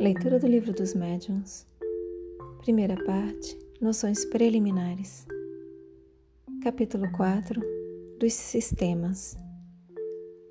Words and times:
Leitura 0.00 0.38
do 0.38 0.46
Livro 0.46 0.72
dos 0.72 0.94
Médiuns. 0.94 1.66
Primeira 2.60 2.96
parte: 3.04 3.54
Noções 3.78 4.24
preliminares. 4.24 5.26
Capítulo 6.62 7.12
4 7.12 7.60
Dos 8.18 8.32
Sistemas. 8.32 9.36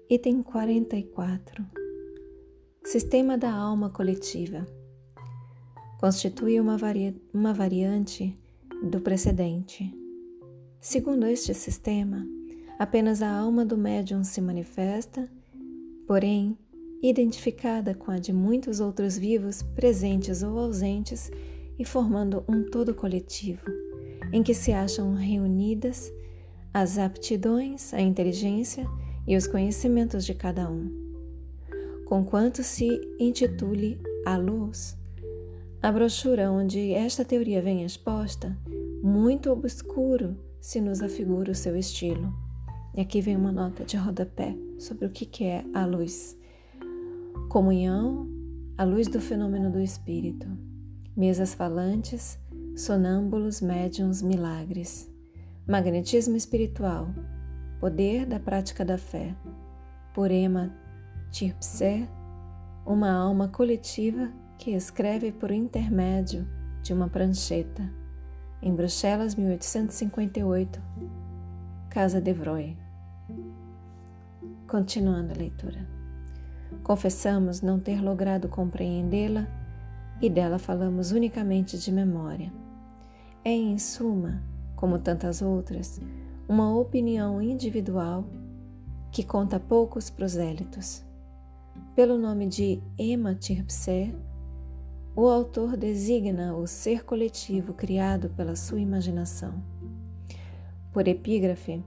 Item 0.08 0.44
44. 0.44 1.66
Sistema 2.86 3.40
da 3.40 3.52
alma 3.52 3.90
coletiva. 3.90 4.68
Constitui 6.00 6.60
uma, 6.60 6.78
uma 7.34 7.52
variante 7.52 8.38
do 8.84 9.02
precedente. 9.02 9.92
Segundo 10.80 11.26
este 11.26 11.56
sistema, 11.56 12.24
apenas 12.78 13.24
a 13.24 13.36
alma 13.36 13.66
do 13.66 13.76
médium 13.76 14.24
se 14.24 14.42
manifesta, 14.42 15.28
porém, 16.06 16.56
identificada 17.02 17.94
com 17.94 18.12
a 18.12 18.20
de 18.20 18.34
muitos 18.34 18.80
outros 18.80 19.18
vivos, 19.18 19.62
presentes 19.62 20.44
ou 20.44 20.58
ausentes, 20.58 21.32
e 21.78 21.86
formando 21.86 22.44
um 22.48 22.64
todo 22.70 22.94
coletivo, 22.94 23.66
em 24.34 24.44
que 24.44 24.54
se 24.54 24.74
acham 24.74 25.14
reunidas 25.14 26.12
as 26.74 26.98
aptidões, 26.98 27.94
a 27.94 28.02
inteligência 28.02 28.86
e 29.26 29.38
os 29.38 29.48
conhecimentos 29.48 30.26
de 30.26 30.34
cada 30.34 30.70
um. 30.70 30.92
Conquanto 32.06 32.64
se 32.64 32.90
intitule 33.18 33.98
A 34.26 34.36
Luz, 34.36 34.98
a 35.82 35.92
brochura 35.92 36.52
onde 36.52 36.92
esta 36.92 37.24
teoria 37.24 37.62
vem 37.62 37.86
exposta, 37.86 38.58
muito 39.02 39.50
obscuro 39.50 40.36
se 40.60 40.82
nos 40.82 41.02
afigura 41.02 41.54
o 41.54 41.56
seu 41.56 41.78
estilo. 41.78 42.34
E 42.94 43.00
aqui 43.00 43.22
vem 43.22 43.38
uma 43.38 43.52
nota 43.52 43.86
de 43.86 43.96
rodapé 43.96 44.58
sobre 44.78 45.06
o 45.06 45.10
que 45.10 45.46
é 45.46 45.64
a 45.74 45.86
luz. 45.86 46.39
Comunhão, 47.50 48.30
a 48.78 48.84
luz 48.84 49.08
do 49.08 49.20
fenômeno 49.20 49.72
do 49.72 49.82
espírito. 49.82 50.48
Mesas 51.18 51.52
falantes, 51.52 52.38
sonâmbulos, 52.78 53.60
médiums, 53.60 54.22
milagres. 54.22 55.12
Magnetismo 55.68 56.36
espiritual, 56.36 57.08
poder 57.80 58.28
da 58.28 58.40
prática 58.40 58.86
da 58.86 59.00
fé. 59.00 59.36
Purema 60.14 60.72
Tirpsé, 61.32 62.08
uma 62.86 63.12
alma 63.12 63.48
coletiva 63.48 64.32
que 64.60 64.70
escreve 64.70 65.32
por 65.32 65.50
intermédio 65.50 66.48
de 66.84 66.94
uma 66.94 67.10
prancheta. 67.10 67.92
Em 68.62 68.76
Bruxelas, 68.76 69.34
1858, 69.34 70.80
Casa 71.90 72.22
de 72.22 72.32
Vroy. 72.32 72.78
Continuando 74.68 75.34
a 75.34 75.36
leitura. 75.36 75.99
Confessamos 76.90 77.62
não 77.62 77.80
ter 77.80 78.02
logrado 78.02 78.50
compreendê-la 78.50 79.48
e 80.20 80.28
dela 80.28 80.58
falamos 80.58 81.12
unicamente 81.12 81.78
de 81.78 81.92
memória. 81.92 82.52
É, 83.46 83.52
em 83.52 83.78
suma, 83.78 84.42
como 84.76 84.98
tantas 84.98 85.40
outras, 85.40 86.02
uma 86.48 86.76
opinião 86.76 87.40
individual 87.40 88.26
que 89.12 89.24
conta 89.24 89.60
poucos 89.60 90.10
prosélitos. 90.10 91.06
Pelo 91.96 92.18
nome 92.18 92.48
de 92.48 92.82
Emma 92.98 93.36
Tirpsé, 93.36 94.12
o 95.16 95.28
autor 95.28 95.78
designa 95.78 96.56
o 96.56 96.66
ser 96.66 97.06
coletivo 97.06 97.72
criado 97.72 98.32
pela 98.32 98.56
sua 98.56 98.80
imaginação. 98.80 99.64
Por 100.92 101.08
epígrafe, 101.08 101.84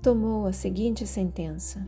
tomou 0.00 0.46
a 0.46 0.52
seguinte 0.52 1.08
sentença: 1.08 1.84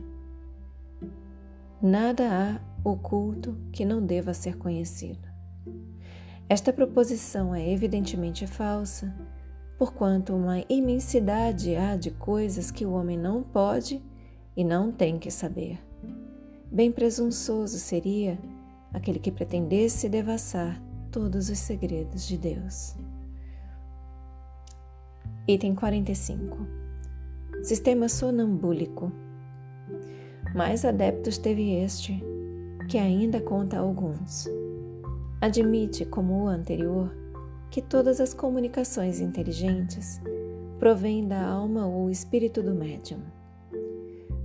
Nada 1.87 2.23
há 2.31 2.59
oculto 2.83 3.55
que 3.71 3.85
não 3.85 4.03
deva 4.03 4.33
ser 4.33 4.57
conhecido. 4.57 5.29
Esta 6.49 6.73
proposição 6.73 7.53
é 7.53 7.71
evidentemente 7.71 8.47
falsa, 8.47 9.15
porquanto 9.77 10.35
uma 10.35 10.65
imensidade 10.67 11.75
há 11.75 11.95
de 11.95 12.09
coisas 12.09 12.71
que 12.71 12.87
o 12.87 12.93
homem 12.93 13.15
não 13.15 13.43
pode 13.43 14.01
e 14.57 14.63
não 14.63 14.91
tem 14.91 15.19
que 15.19 15.29
saber. 15.29 15.77
Bem 16.71 16.91
presunçoso 16.91 17.77
seria 17.77 18.39
aquele 18.91 19.19
que 19.19 19.31
pretendesse 19.31 20.09
devassar 20.09 20.81
todos 21.11 21.49
os 21.51 21.59
segredos 21.59 22.27
de 22.27 22.35
Deus. 22.35 22.95
Item 25.47 25.75
45. 25.75 26.57
Sistema 27.61 28.09
sonambúlico. 28.09 29.11
Mais 30.55 30.85
adeptos 30.85 31.37
teve 31.37 31.73
este, 31.73 32.23
que 32.87 32.97
ainda 32.97 33.41
conta 33.41 33.77
alguns. 33.77 34.47
Admite, 35.41 36.05
como 36.05 36.45
o 36.45 36.47
anterior, 36.47 37.13
que 37.69 37.81
todas 37.81 38.21
as 38.21 38.33
comunicações 38.33 39.19
inteligentes 39.19 40.21
provêm 40.79 41.27
da 41.27 41.45
alma 41.45 41.85
ou 41.85 42.09
espírito 42.09 42.63
do 42.63 42.73
médium. 42.73 43.19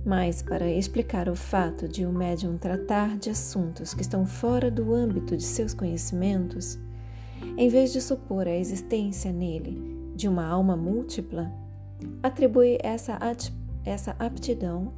Mas, 0.05 0.41
para 0.41 0.69
explicar 0.69 1.29
o 1.29 1.35
fato 1.35 1.87
de 1.87 2.05
o 2.05 2.11
médium 2.11 2.57
tratar 2.57 3.17
de 3.17 3.29
assuntos 3.29 3.93
que 3.93 4.01
estão 4.01 4.25
fora 4.25 4.69
do 4.69 4.93
âmbito 4.93 5.37
de 5.37 5.43
seus 5.43 5.73
conhecimentos, 5.73 6.77
em 7.55 7.69
vez 7.69 7.93
de 7.93 8.01
supor 8.01 8.49
a 8.49 8.57
existência 8.57 9.31
nele 9.31 10.11
de 10.13 10.27
uma 10.27 10.45
alma 10.45 10.75
múltipla, 10.75 11.49
atribui 12.21 12.77
essa, 12.83 13.17
essa 13.85 14.13
aptidão 14.19 14.91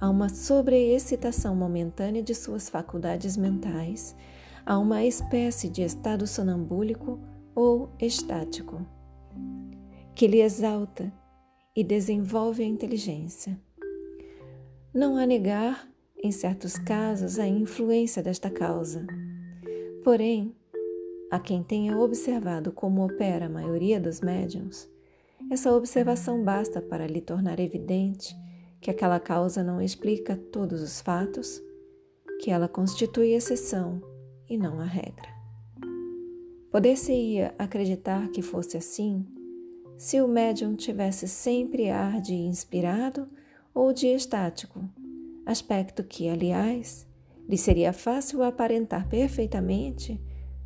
a 0.00 0.08
uma 0.08 0.28
sobreexcitação 0.28 1.56
momentânea 1.56 2.22
de 2.22 2.34
suas 2.34 2.68
faculdades 2.68 3.36
mentais, 3.36 4.14
a 4.64 4.78
uma 4.78 5.04
espécie 5.04 5.68
de 5.68 5.82
estado 5.82 6.26
sonambúlico 6.26 7.18
ou 7.54 7.90
estático, 8.00 8.86
que 10.14 10.26
lhe 10.26 10.40
exalta 10.40 11.12
e 11.74 11.82
desenvolve 11.82 12.62
a 12.62 12.66
inteligência. 12.66 13.58
Não 14.94 15.16
há 15.16 15.26
negar, 15.26 15.88
em 16.22 16.30
certos 16.32 16.76
casos, 16.76 17.38
a 17.38 17.46
influência 17.46 18.22
desta 18.22 18.50
causa. 18.50 19.06
Porém, 20.04 20.54
a 21.30 21.38
quem 21.38 21.62
tenha 21.62 21.98
observado 21.98 22.72
como 22.72 23.04
opera 23.04 23.46
a 23.46 23.50
maioria 23.50 24.00
dos 24.00 24.20
médiums, 24.20 24.88
essa 25.50 25.72
observação 25.72 26.42
basta 26.42 26.80
para 26.80 27.06
lhe 27.06 27.20
tornar 27.20 27.60
evidente 27.60 28.36
que 28.80 28.90
aquela 28.90 29.18
causa 29.18 29.62
não 29.62 29.80
explica 29.80 30.36
todos 30.36 30.80
os 30.82 31.00
fatos, 31.00 31.62
que 32.40 32.50
ela 32.50 32.68
constitui 32.68 33.32
exceção 33.32 34.00
e 34.48 34.56
não 34.56 34.80
a 34.80 34.84
regra. 34.84 35.28
Poder-se-ia 36.70 37.54
acreditar 37.58 38.28
que 38.28 38.42
fosse 38.42 38.76
assim 38.76 39.26
se 39.96 40.20
o 40.20 40.28
médium 40.28 40.76
tivesse 40.76 41.26
sempre 41.26 41.90
ar 41.90 42.20
de 42.20 42.34
inspirado 42.34 43.28
ou 43.74 43.92
de 43.92 44.06
estático, 44.06 44.88
aspecto 45.44 46.04
que, 46.04 46.28
aliás, 46.28 47.04
lhe 47.48 47.58
seria 47.58 47.92
fácil 47.92 48.42
aparentar 48.44 49.08
perfeitamente 49.08 50.20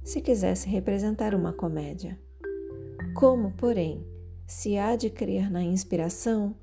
se 0.05 0.21
quisesse 0.21 0.69
representar 0.69 1.35
uma 1.35 1.53
comédia. 1.53 2.21
Como, 3.15 3.53
porém, 3.53 4.05
se 4.47 4.77
há 4.77 4.97
de 4.97 5.09
crer 5.09 5.51
na 5.51 5.63
inspiração 5.63 6.55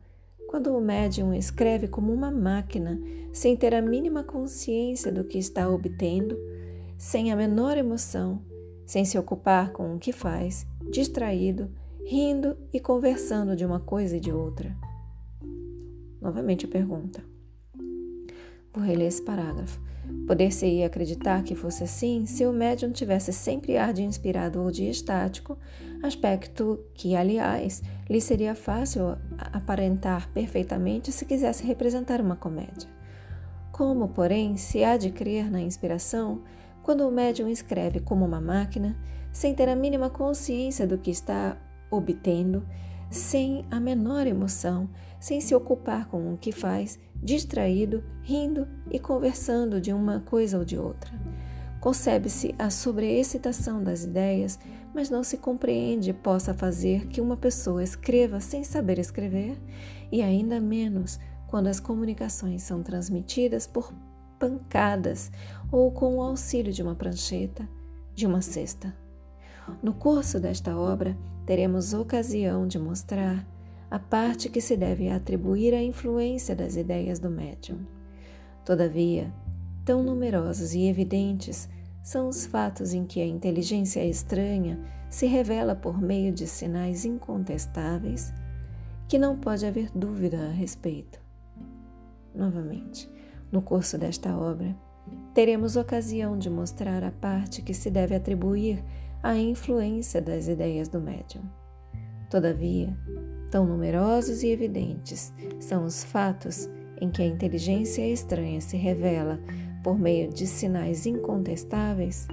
quando 0.49 0.75
o 0.75 0.81
médium 0.81 1.31
escreve 1.31 1.87
como 1.87 2.11
uma 2.11 2.31
máquina, 2.31 2.99
sem 3.31 3.55
ter 3.55 3.75
a 3.75 3.83
mínima 3.83 4.23
consciência 4.23 5.11
do 5.11 5.23
que 5.23 5.37
está 5.37 5.69
obtendo, 5.69 6.35
sem 6.97 7.31
a 7.31 7.35
menor 7.35 7.77
emoção, 7.77 8.41
sem 8.83 9.05
se 9.05 9.15
ocupar 9.15 9.71
com 9.71 9.93
o 9.93 9.99
que 9.99 10.11
faz, 10.11 10.65
distraído, 10.89 11.69
rindo 12.03 12.57
e 12.73 12.79
conversando 12.79 13.55
de 13.55 13.63
uma 13.63 13.79
coisa 13.79 14.17
e 14.17 14.19
de 14.19 14.31
outra? 14.31 14.75
Novamente 16.19 16.65
a 16.65 16.67
pergunta. 16.67 17.23
Vou 18.73 18.83
reler 18.83 19.07
esse 19.07 19.21
parágrafo. 19.21 19.79
Poder-se-ia 20.25 20.87
acreditar 20.87 21.43
que 21.43 21.55
fosse 21.55 21.83
assim 21.83 22.25
se 22.25 22.45
o 22.45 22.53
médium 22.53 22.91
tivesse 22.91 23.31
sempre 23.33 23.77
ar 23.77 23.93
de 23.93 24.03
inspirado 24.03 24.61
ou 24.61 24.71
de 24.71 24.89
estático, 24.89 25.57
aspecto 26.03 26.79
que, 26.93 27.15
aliás, 27.15 27.81
lhe 28.09 28.21
seria 28.21 28.55
fácil 28.55 29.17
aparentar 29.37 30.29
perfeitamente 30.31 31.11
se 31.11 31.25
quisesse 31.25 31.65
representar 31.65 32.21
uma 32.21 32.35
comédia. 32.35 32.89
Como, 33.71 34.09
porém, 34.09 34.57
se 34.57 34.83
há 34.83 34.97
de 34.97 35.11
crer 35.11 35.49
na 35.49 35.61
inspiração 35.61 36.41
quando 36.83 37.07
o 37.07 37.11
médium 37.11 37.47
escreve 37.47 37.99
como 37.99 38.25
uma 38.25 38.41
máquina, 38.41 38.97
sem 39.31 39.53
ter 39.53 39.69
a 39.69 39.75
mínima 39.75 40.09
consciência 40.09 40.87
do 40.87 40.97
que 40.97 41.11
está 41.11 41.57
obtendo, 41.91 42.65
sem 43.09 43.65
a 43.69 43.79
menor 43.79 44.27
emoção, 44.27 44.89
sem 45.19 45.41
se 45.41 45.53
ocupar 45.53 46.07
com 46.07 46.33
o 46.33 46.37
que 46.37 46.51
faz, 46.51 46.97
distraído, 47.15 48.03
rindo 48.21 48.67
e 48.89 48.99
conversando 48.99 49.81
de 49.81 49.91
uma 49.91 50.19
coisa 50.21 50.57
ou 50.57 50.65
de 50.65 50.77
outra. 50.77 51.11
Concebe-se 51.79 52.53
a 52.57 52.69
sobreexcitação 52.69 53.83
das 53.83 54.03
ideias, 54.03 54.59
mas 54.93 55.09
não 55.09 55.23
se 55.23 55.37
compreende 55.37 56.13
possa 56.13 56.53
fazer 56.53 57.07
que 57.07 57.21
uma 57.21 57.37
pessoa 57.37 57.83
escreva 57.83 58.39
sem 58.39 58.63
saber 58.63 58.99
escrever, 58.99 59.57
e 60.11 60.21
ainda 60.21 60.59
menos 60.59 61.19
quando 61.47 61.67
as 61.67 61.79
comunicações 61.79 62.63
são 62.63 62.83
transmitidas 62.83 63.65
por 63.65 63.93
pancadas 64.37 65.31
ou 65.71 65.91
com 65.91 66.17
o 66.17 66.21
auxílio 66.21 66.71
de 66.71 66.81
uma 66.81 66.95
prancheta, 66.95 67.67
de 68.13 68.25
uma 68.25 68.41
cesta. 68.41 68.95
No 69.81 69.93
curso 69.93 70.39
desta 70.39 70.77
obra, 70.77 71.17
teremos 71.45 71.93
ocasião 71.93 72.67
de 72.67 72.79
mostrar 72.79 73.45
a 73.89 73.97
parte 73.97 74.49
que 74.49 74.61
se 74.61 74.77
deve 74.77 75.09
atribuir 75.09 75.73
à 75.73 75.81
influência 75.81 76.55
das 76.55 76.75
ideias 76.75 77.19
do 77.19 77.29
médium. 77.29 77.79
Todavia, 78.63 79.33
tão 79.83 80.03
numerosos 80.03 80.73
e 80.73 80.87
evidentes 80.87 81.67
são 82.03 82.27
os 82.27 82.45
fatos 82.45 82.93
em 82.93 83.05
que 83.05 83.21
a 83.21 83.25
inteligência 83.25 84.05
estranha 84.05 84.79
se 85.09 85.25
revela 85.25 85.75
por 85.75 85.99
meio 85.99 86.31
de 86.31 86.45
sinais 86.45 87.05
incontestáveis 87.05 88.31
que 89.07 89.17
não 89.17 89.37
pode 89.37 89.65
haver 89.65 89.89
dúvida 89.93 90.47
a 90.47 90.51
respeito. 90.51 91.19
Novamente, 92.33 93.09
no 93.51 93.61
curso 93.61 93.97
desta 93.97 94.37
obra, 94.37 94.75
teremos 95.33 95.75
ocasião 95.75 96.37
de 96.37 96.49
mostrar 96.49 97.03
a 97.03 97.11
parte 97.11 97.63
que 97.63 97.73
se 97.73 97.89
deve 97.89 98.13
atribuir 98.13 98.83
à 99.23 99.35
influência 99.35 100.21
das 100.21 100.47
ideias 100.47 100.87
do 100.87 101.01
médium. 101.01 101.41
Todavia, 102.29 102.95
tão 103.49 103.65
numerosos 103.65 104.43
e 104.43 104.47
evidentes 104.47 105.33
são 105.59 105.85
os 105.85 106.03
fatos 106.03 106.69
em 107.01 107.09
que 107.09 107.21
a 107.21 107.25
inteligência 107.25 108.07
estranha 108.07 108.61
se 108.61 108.77
revela 108.77 109.39
por 109.83 109.97
meio 109.97 110.29
de 110.29 110.45
sinais 110.45 111.05
incontestáveis 111.05 112.27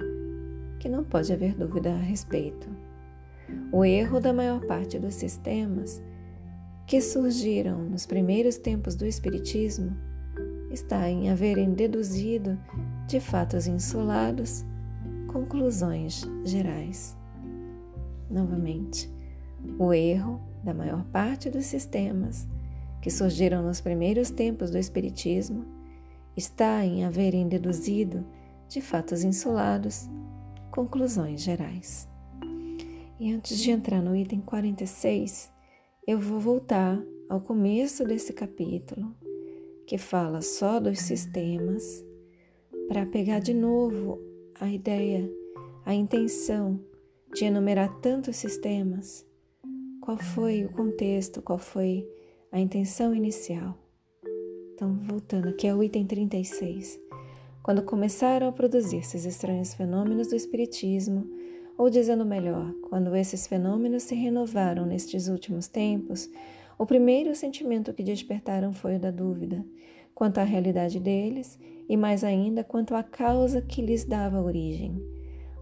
que 0.79 0.89
não 0.89 1.03
pode 1.03 1.31
haver 1.33 1.55
dúvida 1.55 1.91
a 1.91 1.97
respeito. 1.97 2.69
O 3.71 3.83
erro 3.83 4.19
da 4.19 4.33
maior 4.33 4.65
parte 4.65 4.99
dos 4.99 5.15
sistemas 5.15 6.01
que 6.85 7.01
surgiram 7.01 7.83
nos 7.83 8.05
primeiros 8.05 8.57
tempos 8.57 8.95
do 8.95 9.05
Espiritismo 9.05 9.95
está 10.71 11.09
em 11.09 11.29
haverem 11.29 11.73
deduzido 11.73 12.59
de 13.07 13.19
fatos 13.19 13.67
insolados 13.67 14.65
conclusões 15.27 16.23
gerais. 16.43 17.17
Novamente, 18.29 19.09
o 19.77 19.93
erro 19.93 20.41
da 20.63 20.73
maior 20.73 21.03
parte 21.05 21.49
dos 21.49 21.65
sistemas 21.65 22.47
que 23.01 23.09
surgiram 23.09 23.63
nos 23.63 23.79
primeiros 23.79 24.29
tempos 24.29 24.69
do 24.69 24.77
Espiritismo 24.77 25.65
está 26.35 26.85
em 26.85 27.05
haverem 27.05 27.47
deduzido 27.47 28.25
de 28.67 28.81
fatos 28.81 29.23
insolados 29.23 30.09
conclusões 30.71 31.41
gerais. 31.41 32.07
E 33.19 33.31
antes 33.31 33.57
de 33.57 33.71
entrar 33.71 34.01
no 34.01 34.15
item 34.15 34.41
46, 34.41 35.51
eu 36.05 36.19
vou 36.19 36.39
voltar 36.39 37.01
ao 37.27 37.41
começo 37.41 38.05
desse 38.05 38.31
capítulo, 38.31 39.15
que 39.85 39.97
fala 39.97 40.41
só 40.41 40.79
dos 40.79 40.99
sistemas, 40.99 42.05
para 42.87 43.05
pegar 43.05 43.39
de 43.39 43.53
novo 43.53 44.21
a 44.59 44.69
ideia, 44.69 45.29
a 45.85 45.93
intenção 45.93 46.79
de 47.33 47.45
enumerar 47.45 47.99
tantos 47.99 48.35
sistemas. 48.35 49.26
Qual 50.07 50.17
foi 50.17 50.63
o 50.63 50.69
contexto, 50.69 51.41
qual 51.41 51.59
foi 51.59 52.09
a 52.49 52.57
intenção 52.57 53.13
inicial? 53.13 53.77
Então, 54.73 54.97
voltando 55.01 55.49
aqui 55.49 55.67
ao 55.67 55.83
item 55.83 56.05
36. 56.05 56.97
Quando 57.61 57.83
começaram 57.83 58.47
a 58.47 58.51
produzir 58.53 58.99
esses 58.99 59.25
estranhos 59.25 59.73
fenômenos 59.73 60.29
do 60.29 60.35
Espiritismo, 60.37 61.29
ou 61.77 61.89
dizendo 61.89 62.25
melhor, 62.25 62.73
quando 62.83 63.13
esses 63.17 63.47
fenômenos 63.47 64.03
se 64.03 64.15
renovaram 64.15 64.85
nestes 64.85 65.27
últimos 65.27 65.67
tempos, 65.67 66.29
o 66.79 66.85
primeiro 66.85 67.35
sentimento 67.35 67.93
que 67.93 68.01
despertaram 68.01 68.71
foi 68.71 68.95
o 68.95 68.99
da 69.01 69.11
dúvida 69.11 69.61
quanto 70.15 70.37
à 70.37 70.43
realidade 70.43 71.01
deles 71.01 71.59
e 71.89 71.97
mais 71.97 72.23
ainda 72.23 72.63
quanto 72.63 72.95
à 72.95 73.03
causa 73.03 73.61
que 73.61 73.81
lhes 73.81 74.05
dava 74.05 74.41
origem. 74.41 75.16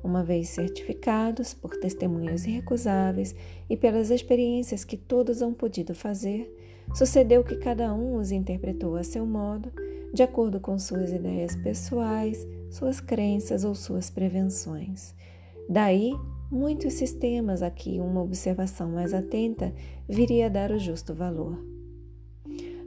Uma 0.05 0.23
vez 0.23 0.49
certificados 0.49 1.55
por 1.55 1.75
testemunhos 1.77 2.45
irrecusáveis 2.45 3.33
e 3.67 3.75
pelas 3.75 4.11
experiências 4.11 4.85
que 4.85 4.95
todos 4.95 5.41
hão 5.41 5.51
podido 5.51 5.95
fazer, 5.95 6.47
sucedeu 6.93 7.43
que 7.43 7.55
cada 7.55 7.91
um 7.91 8.17
os 8.17 8.31
interpretou 8.31 8.97
a 8.97 9.03
seu 9.03 9.25
modo, 9.25 9.71
de 10.13 10.21
acordo 10.21 10.59
com 10.59 10.77
suas 10.77 11.11
ideias 11.11 11.55
pessoais, 11.55 12.47
suas 12.69 12.99
crenças 12.99 13.63
ou 13.63 13.73
suas 13.73 14.11
prevenções. 14.11 15.15
Daí, 15.67 16.13
muitos 16.51 16.93
sistemas 16.93 17.63
a 17.63 17.71
que 17.71 17.99
uma 17.99 18.21
observação 18.21 18.91
mais 18.91 19.11
atenta 19.11 19.73
viria 20.07 20.45
a 20.45 20.49
dar 20.49 20.69
o 20.69 20.77
justo 20.77 21.15
valor. 21.15 21.57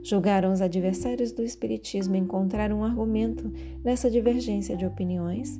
Julgaram 0.01 0.53
os 0.53 0.61
adversários 0.61 1.33
do 1.33 1.43
Espiritismo 1.43 2.15
encontrar 2.15 2.71
um 2.71 2.81
argumento 2.81 3.51
nessa 3.83 4.09
divergência 4.09 4.77
de 4.77 4.85
opiniões, 4.85 5.59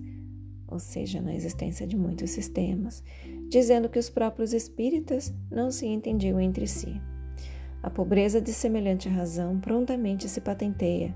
ou 0.69 0.80
seja, 0.80 1.21
na 1.21 1.33
existência 1.33 1.88
de 1.88 1.98
muitos 1.98 2.30
sistemas, 2.30 3.04
dizendo 3.48 3.89
que 3.89 4.00
os 4.00 4.10
próprios 4.10 4.54
espíritas 4.54 5.33
não 5.51 5.71
se 5.71 5.88
entendiam 5.88 6.39
entre 6.39 6.68
si. 6.68 7.01
A 7.81 7.89
pobreza 7.89 8.42
de 8.42 8.51
semelhante 8.51 9.07
razão 9.07 9.60
prontamente 9.60 10.27
se 10.27 10.42
patenteia, 10.42 11.16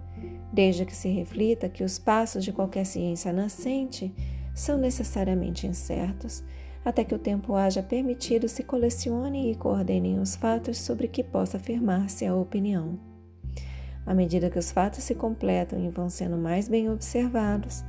desde 0.52 0.86
que 0.86 0.96
se 0.96 1.10
reflita 1.10 1.70
que 1.70 1.84
os 1.84 2.00
passos 2.00 2.44
de 2.44 2.54
qualquer 2.54 2.86
ciência 2.86 3.34
nascente 3.34 4.14
são 4.56 4.78
necessariamente 4.78 5.68
incertos, 5.68 6.44
até 6.86 7.04
que 7.04 7.16
o 7.16 7.20
tempo 7.20 7.56
haja 7.56 7.82
permitido 7.82 8.48
se 8.48 8.64
colecione 8.64 9.52
e 9.52 9.56
coordenem 9.56 10.20
os 10.20 10.36
fatos 10.36 10.78
sobre 10.78 11.08
que 11.08 11.24
possa 11.24 11.58
afirmar-se 11.58 12.26
a 12.26 12.36
opinião. 12.36 13.00
À 14.06 14.14
medida 14.14 14.50
que 14.50 14.60
os 14.60 14.70
fatos 14.70 15.04
se 15.04 15.16
completam 15.16 15.80
e 15.84 15.90
vão 15.90 16.10
sendo 16.10 16.38
mais 16.38 16.68
bem 16.68 16.90
observados, 16.90 17.84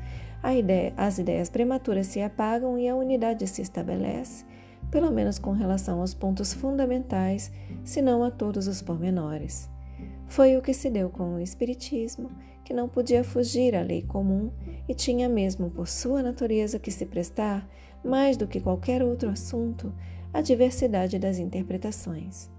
ideia, 0.52 0.92
as 0.96 1.18
ideias 1.18 1.48
prematuras 1.48 2.08
se 2.08 2.20
apagam 2.20 2.76
e 2.76 2.88
a 2.88 2.96
unidade 2.96 3.46
se 3.46 3.62
estabelece, 3.62 4.44
pelo 4.90 5.10
menos 5.10 5.38
com 5.38 5.52
relação 5.52 6.00
aos 6.00 6.12
pontos 6.12 6.52
fundamentais, 6.52 7.52
se 7.84 8.02
não 8.02 8.24
a 8.24 8.30
todos 8.30 8.66
os 8.66 8.82
pormenores. 8.82 9.70
Foi 10.26 10.56
o 10.56 10.62
que 10.62 10.74
se 10.74 10.90
deu 10.90 11.08
com 11.08 11.34
o 11.34 11.40
Espiritismo, 11.40 12.30
que 12.64 12.74
não 12.74 12.88
podia 12.88 13.22
fugir 13.22 13.76
à 13.76 13.82
lei 13.82 14.02
comum 14.02 14.50
e 14.88 14.94
tinha 14.94 15.28
mesmo 15.28 15.70
por 15.70 15.86
sua 15.86 16.22
natureza 16.22 16.78
que 16.78 16.90
se 16.90 17.06
prestar, 17.06 17.68
mais 18.04 18.36
do 18.36 18.46
que 18.46 18.60
qualquer 18.60 19.02
outro 19.02 19.30
assunto, 19.30 19.92
à 20.32 20.40
diversidade 20.40 21.18
das 21.18 21.38
interpretações. 21.38 22.50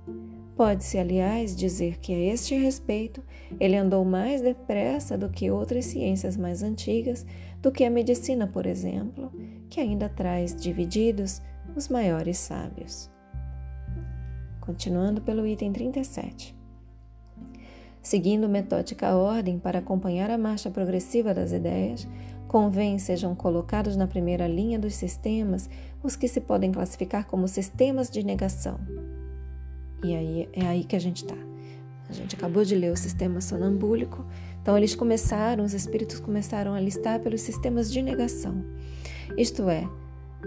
Pode-se, 0.55 0.97
aliás, 0.97 1.53
dizer 1.53 1.99
que 1.99 2.13
a 2.13 2.33
este 2.33 2.55
respeito 2.55 3.21
ele 3.59 3.75
andou 3.75 4.05
mais 4.05 4.41
depressa 4.41 5.17
do 5.17 5.29
que 5.29 5.51
outras 5.51 5.83
ciências 5.85 6.37
mais 6.37 6.63
antigas, 6.63 7.25
do 7.65 7.71
que 7.71 7.83
a 7.83 7.89
medicina, 7.89 8.45
por 8.45 8.67
exemplo, 8.67 9.31
que 9.71 9.79
ainda 9.79 10.07
traz 10.07 10.55
divididos 10.55 11.41
os 11.75 11.89
maiores 11.89 12.37
sábios. 12.37 13.09
Continuando 14.61 15.19
pelo 15.19 15.47
item 15.47 15.73
37. 15.73 16.55
Seguindo 18.03 18.47
metódica 18.47 19.15
ordem 19.15 19.57
para 19.57 19.79
acompanhar 19.79 20.29
a 20.29 20.37
marcha 20.37 20.69
progressiva 20.69 21.33
das 21.33 21.51
ideias, 21.51 22.07
convém 22.47 22.99
sejam 22.99 23.33
colocados 23.33 23.95
na 23.95 24.05
primeira 24.05 24.47
linha 24.47 24.77
dos 24.77 24.93
sistemas 24.93 25.67
os 26.03 26.15
que 26.15 26.27
se 26.27 26.41
podem 26.41 26.71
classificar 26.71 27.25
como 27.25 27.47
sistemas 27.47 28.11
de 28.11 28.23
negação. 28.23 28.79
E 30.03 30.15
aí 30.15 30.49
é 30.53 30.67
aí 30.67 30.83
que 30.83 30.95
a 30.95 31.01
gente 31.01 31.23
está. 31.23 31.35
A 32.07 32.13
gente 32.13 32.35
acabou 32.35 32.63
de 32.63 32.75
ler 32.75 32.91
o 32.91 32.95
sistema 32.95 33.41
sonambúlico, 33.41 34.23
então 34.65 34.75
eles 34.75 34.95
começaram, 34.95 35.63
os 35.63 35.75
espíritos 35.75 36.19
começaram 36.19 36.73
a 36.73 36.79
listar 36.79 37.19
pelos 37.19 37.41
sistemas 37.41 37.91
de 37.93 38.01
negação, 38.01 38.65
isto 39.37 39.69
é, 39.69 39.87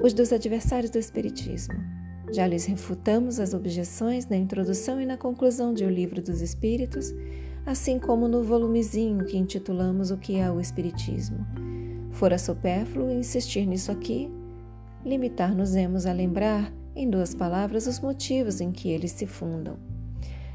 os 0.02 0.12
dos 0.12 0.32
adversários 0.32 0.90
do 0.90 0.98
espiritismo. 0.98 1.76
Já 2.32 2.44
lhes 2.44 2.64
refutamos 2.64 3.38
as 3.38 3.54
objeções 3.54 4.26
na 4.26 4.36
introdução 4.36 5.00
e 5.00 5.06
na 5.06 5.16
conclusão 5.16 5.72
de 5.72 5.84
O 5.84 5.88
Livro 5.88 6.20
dos 6.20 6.40
Espíritos, 6.40 7.14
assim 7.64 8.00
como 8.00 8.26
no 8.26 8.42
volumezinho 8.42 9.24
que 9.24 9.38
intitulamos 9.38 10.10
O 10.10 10.16
que 10.16 10.34
é 10.34 10.50
o 10.50 10.60
Espiritismo. 10.60 11.46
Fora 12.10 12.38
supérfluo 12.38 13.12
insistir 13.12 13.66
nisso 13.66 13.92
aqui, 13.92 14.28
limitar-nos-emos 15.04 16.06
a 16.06 16.12
lembrar, 16.12 16.72
em 16.96 17.08
duas 17.08 17.36
palavras, 17.36 17.86
os 17.86 18.00
motivos 18.00 18.60
em 18.60 18.72
que 18.72 18.90
eles 18.90 19.12
se 19.12 19.28
fundam. 19.28 19.78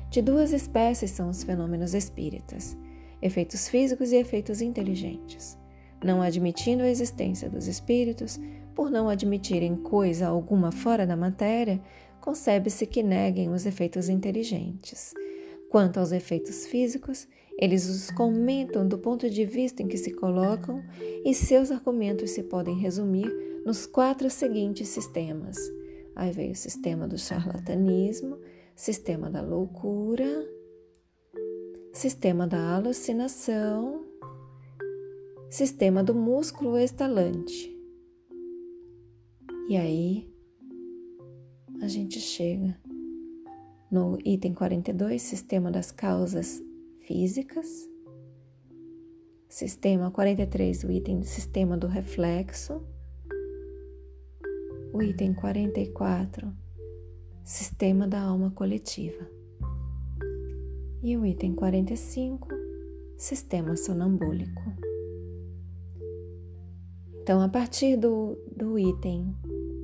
De 0.10 0.22
duas 0.22 0.52
espécies 0.52 1.12
são 1.12 1.30
os 1.30 1.44
fenômenos 1.44 1.94
espíritas: 1.94 2.76
efeitos 3.24 3.70
físicos 3.70 4.12
e 4.12 4.18
efeitos 4.18 4.62
inteligentes. 4.62 5.58
Não 6.04 6.22
admitindo 6.22 6.84
a 6.84 6.90
existência 6.90 7.50
dos 7.50 7.68
espíritos, 7.68 8.38
por 8.76 8.92
não 8.92 9.08
admitirem 9.08 9.78
coisa 9.78 10.28
alguma 10.28 10.74
fora 10.74 11.08
da 11.08 11.16
matéria, 11.16 11.82
concebe-se 12.20 12.86
que 12.86 13.02
neguem 13.02 13.50
os 13.50 13.66
efeitos 13.66 14.10
inteligentes. 14.10 15.14
Quanto 15.70 16.00
aos 16.00 16.12
efeitos 16.12 16.68
físicos, 16.68 17.28
eles 17.58 17.88
os 17.88 18.12
comentam 18.12 18.86
do 18.86 18.98
ponto 18.98 19.30
de 19.30 19.46
vista 19.46 19.82
em 19.82 19.88
que 19.88 19.98
se 19.98 20.12
colocam 20.12 20.84
e 21.24 21.34
seus 21.34 21.72
argumentos 21.72 22.32
se 22.32 22.44
podem 22.44 22.78
resumir 22.78 23.32
nos 23.66 23.86
quatro 23.86 24.30
seguintes 24.30 24.90
sistemas. 24.90 25.58
Aí 26.16 26.32
veio 26.32 26.52
o 26.52 26.56
sistema 26.56 27.08
do 27.08 27.18
charlatanismo, 27.18 28.38
sistema 28.76 29.30
da 29.30 29.42
loucura, 29.42 30.46
sistema 31.94 32.48
da 32.48 32.76
alucinação 32.76 34.04
sistema 35.54 36.04
do 36.04 36.16
músculo 36.16 36.80
estalante. 36.80 37.72
E 39.70 39.78
aí 39.78 40.28
a 41.80 41.88
gente 41.88 42.20
chega 42.20 42.76
no 43.92 44.18
item 44.26 44.56
42, 44.56 45.22
sistema 45.22 45.70
das 45.70 45.92
causas 45.92 46.60
físicas. 47.02 47.88
Sistema 49.48 50.10
43, 50.10 50.86
o 50.86 50.92
item 50.92 51.20
do 51.20 51.26
sistema 51.28 51.78
do 51.78 51.86
reflexo. 51.86 52.84
O 54.92 55.04
item 55.04 55.36
44, 55.36 56.52
sistema 57.44 58.08
da 58.08 58.22
alma 58.22 58.50
coletiva. 58.50 59.43
E 61.04 61.18
o 61.18 61.26
item 61.26 61.54
45, 61.54 62.48
sistema 63.18 63.76
sonambúlico. 63.76 64.62
Então, 67.22 67.42
a 67.42 67.50
partir 67.50 67.98
do, 67.98 68.38
do 68.56 68.80
item 68.80 69.36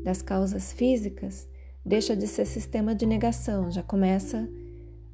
das 0.02 0.22
causas 0.22 0.72
físicas, 0.72 1.46
deixa 1.86 2.16
de 2.16 2.26
ser 2.26 2.46
sistema 2.46 2.96
de 2.96 3.06
negação, 3.06 3.70
já 3.70 3.84
começa 3.84 4.50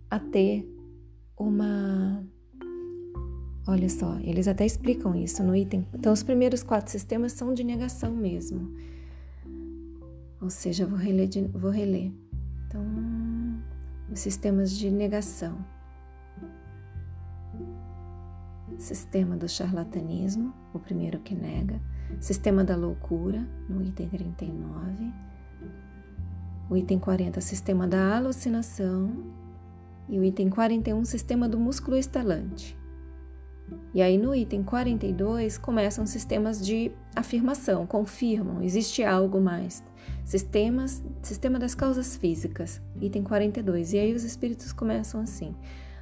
a 0.08 0.20
ter 0.20 0.72
uma. 1.36 2.24
Olha 3.68 3.90
só, 3.90 4.20
eles 4.20 4.48
até 4.48 4.64
explicam 4.64 5.16
isso 5.16 5.44
no 5.44 5.56
item. 5.56 5.88
Então, 5.92 6.14
os 6.14 6.22
primeiros 6.22 6.62
quatro 6.62 6.92
sistemas 6.92 7.32
são 7.32 7.52
de 7.52 7.64
negação 7.64 8.12
mesmo. 8.12 8.76
Ou 10.40 10.52
seja, 10.52 10.86
vou 10.86 11.00
reler. 11.00 11.28
De, 11.28 11.42
vou 11.48 11.72
reler. 11.72 12.12
Então, 12.68 12.86
os 14.12 14.20
sistemas 14.20 14.72
de 14.78 14.92
negação. 14.92 15.74
Sistema 18.78 19.36
do 19.38 19.48
charlatanismo, 19.48 20.54
o 20.74 20.80
primeiro 20.80 21.20
que 21.20 21.34
nega. 21.34 21.82
Sistema 22.20 22.64
da 22.64 22.76
loucura, 22.76 23.48
no 23.70 23.82
item 23.84 24.10
39 24.10 25.26
o 26.70 26.76
item 26.76 26.98
40, 26.98 27.40
sistema 27.42 27.88
da 27.88 28.18
alucinação. 28.18 29.12
E 30.08 30.20
o 30.20 30.24
item 30.24 30.50
41, 30.50 31.04
sistema 31.06 31.50
do 31.50 31.60
músculo 31.60 31.98
estalante. 31.98 32.78
E 33.94 34.02
aí 34.02 34.18
no 34.18 34.36
item 34.36 34.62
42 34.62 35.58
começam 35.58 36.06
sistemas 36.06 36.64
de 36.64 36.92
afirmação, 37.16 37.88
confirmam, 37.88 38.62
existe 38.62 39.04
algo 39.04 39.42
mais. 39.42 39.84
Sistemas, 40.24 41.04
sistema 41.24 41.58
das 41.58 41.74
causas 41.74 42.16
físicas, 42.16 42.80
item 43.02 43.24
42. 43.24 43.94
E 43.94 44.00
aí 44.00 44.14
os 44.14 44.24
espíritos 44.24 44.72
começam 44.72 45.22
assim: 45.22 45.56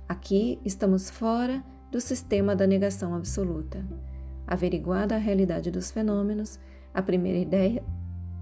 aqui 0.08 0.60
estamos 0.66 1.10
fora 1.10 1.64
do 1.94 2.02
sistema 2.02 2.56
da 2.56 2.66
negação 2.66 3.14
absoluta. 3.14 3.86
Averiguada 4.48 5.14
a 5.14 5.20
realidade 5.20 5.70
dos 5.70 5.92
fenômenos, 5.92 6.60
a 6.92 7.04
primeira 7.04 7.38
ideia, 7.38 7.84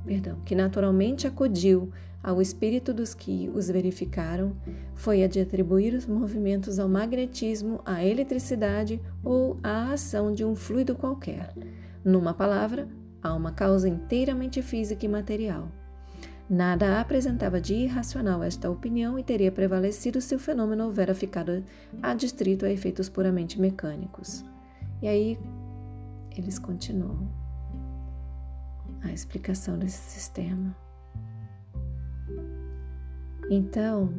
perdão, 0.05 0.39
que 0.45 0.55
naturalmente 0.55 1.27
acudiu 1.27 1.91
ao 2.23 2.41
espírito 2.41 2.93
dos 2.93 3.13
que 3.13 3.51
os 3.53 3.67
verificaram 3.67 4.55
foi 4.95 5.21
a 5.21 5.27
de 5.27 5.41
atribuir 5.41 5.93
os 5.93 6.05
movimentos 6.05 6.79
ao 6.79 6.87
magnetismo, 6.87 7.81
à 7.85 8.05
eletricidade 8.05 9.01
ou 9.21 9.59
à 9.61 9.91
ação 9.91 10.33
de 10.33 10.45
um 10.45 10.55
fluido 10.55 10.95
qualquer. 10.95 11.53
Numa 12.05 12.33
palavra, 12.33 12.87
a 13.21 13.33
uma 13.33 13.51
causa 13.51 13.89
inteiramente 13.89 14.61
física 14.61 15.05
e 15.05 15.09
material. 15.09 15.69
Nada 16.51 16.99
apresentava 16.99 17.61
de 17.61 17.73
irracional 17.73 18.43
esta 18.43 18.69
opinião 18.69 19.17
e 19.17 19.23
teria 19.23 19.49
prevalecido 19.49 20.19
se 20.19 20.35
o 20.35 20.39
fenômeno 20.39 20.83
houvera 20.83 21.15
ficado 21.15 21.63
adstrito 22.03 22.65
a 22.65 22.69
efeitos 22.69 23.07
puramente 23.07 23.57
mecânicos. 23.57 24.43
E 25.01 25.07
aí 25.07 25.39
eles 26.35 26.59
continuam 26.59 27.25
a 29.01 29.13
explicação 29.13 29.79
desse 29.79 30.11
sistema. 30.11 30.75
Então, 33.49 34.13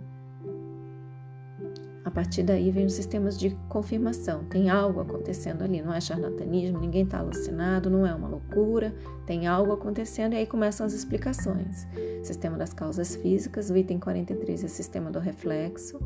partir 2.13 2.43
daí 2.43 2.71
vem 2.71 2.87
os 2.87 2.93
sistemas 2.93 3.39
de 3.39 3.51
confirmação. 3.69 4.45
Tem 4.45 4.69
algo 4.69 5.01
acontecendo 5.01 5.63
ali, 5.63 5.81
não 5.81 5.93
é 5.93 6.01
charlatanismo, 6.01 6.79
ninguém 6.79 7.05
está 7.05 7.19
alucinado, 7.19 7.89
não 7.89 8.07
é 8.07 8.15
uma 8.15 8.29
loucura, 8.29 8.95
tem 9.27 9.47
algo 9.47 9.73
acontecendo 9.73 10.35
e 10.35 10.37
aí 10.37 10.47
começam 10.47 10.87
as 10.87 10.93
explicações. 10.93 11.87
Sistema 12.23 12.57
das 12.57 12.73
causas 12.73 13.17
físicas, 13.17 13.71
o 13.71 13.77
item 13.77 13.99
43 13.99 14.63
é 14.63 14.67
o 14.67 14.69
sistema 14.69 15.11
do 15.11 15.19
reflexo, 15.19 15.99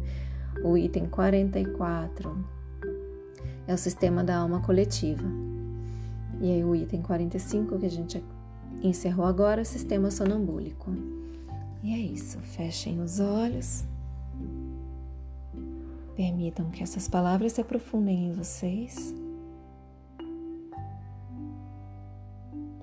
o 0.62 0.76
item 0.76 1.06
44 1.06 2.44
é 3.66 3.74
o 3.74 3.78
sistema 3.78 4.22
da 4.22 4.36
alma 4.36 4.60
coletiva. 4.60 5.26
E 6.40 6.52
aí 6.52 6.64
o 6.64 6.74
item 6.74 7.02
45 7.02 7.78
que 7.78 7.86
a 7.86 7.90
gente 7.90 8.24
encerrou 8.82 9.26
agora 9.26 9.60
é 9.60 9.62
o 9.62 9.66
sistema 9.66 10.10
sonambúlico. 10.10 10.92
E 11.82 11.92
é 11.92 11.98
isso, 11.98 12.38
fechem 12.38 13.00
os 13.00 13.18
olhos. 13.18 13.84
Permitam 16.16 16.70
que 16.70 16.82
essas 16.82 17.06
palavras 17.06 17.52
se 17.52 17.60
aprofundem 17.60 18.28
em 18.28 18.32
vocês. 18.32 19.14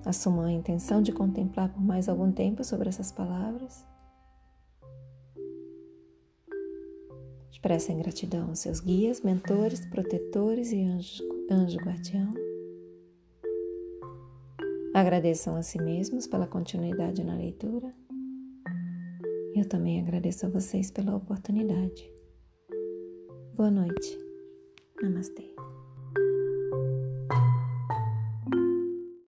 Assumam 0.04 0.44
a 0.44 0.52
intenção 0.52 1.02
de 1.02 1.10
contemplar 1.10 1.68
por 1.68 1.82
mais 1.82 2.08
algum 2.08 2.30
tempo 2.30 2.62
sobre 2.62 2.88
essas 2.88 3.10
palavras. 3.10 3.84
Expressem 7.50 7.98
gratidão 7.98 8.50
aos 8.50 8.60
seus 8.60 8.78
guias, 8.78 9.20
mentores, 9.22 9.84
protetores 9.86 10.70
e 10.70 10.82
anjo, 10.84 11.24
anjo 11.50 11.78
guardião. 11.78 12.34
Agradeçam 14.94 15.56
a 15.56 15.62
si 15.62 15.82
mesmos 15.82 16.28
pela 16.28 16.46
continuidade 16.46 17.24
na 17.24 17.34
leitura. 17.34 17.92
Eu 19.56 19.68
também 19.68 20.00
agradeço 20.00 20.46
a 20.46 20.48
vocês 20.48 20.88
pela 20.88 21.16
oportunidade. 21.16 22.13
Boa 23.56 23.70
noite. 23.70 24.18
Namastê. 25.00 25.53